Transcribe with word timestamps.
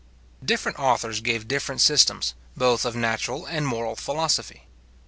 Different 0.43 0.79
authors 0.79 1.21
gave 1.21 1.47
different 1.47 1.79
systems, 1.79 2.33
both 2.57 2.85
of 2.85 2.95
natural 2.95 3.45
and 3.45 3.67
moral 3.67 3.95
philosophy. 3.95 4.63